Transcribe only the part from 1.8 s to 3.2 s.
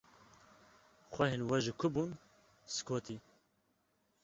bûn? "Skotî."